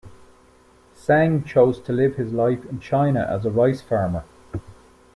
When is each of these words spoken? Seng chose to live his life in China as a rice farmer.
Seng 0.95 1.43
chose 1.43 1.79
to 1.81 1.93
live 1.93 2.15
his 2.15 2.33
life 2.33 2.65
in 2.65 2.79
China 2.79 3.19
as 3.29 3.45
a 3.45 3.51
rice 3.51 3.81
farmer. 3.81 4.23